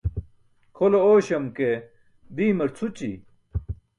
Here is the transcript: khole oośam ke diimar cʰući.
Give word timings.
khole 0.75 0.99
oośam 1.09 1.45
ke 1.57 1.69
diimar 2.35 2.69
cʰući. 2.77 3.11